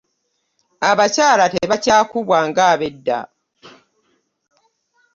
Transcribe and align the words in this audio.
Abakyala 0.89 1.45
tebakya 1.53 1.97
kubwa 2.09 2.39
nga 2.47 2.63
abedda. 2.73 3.19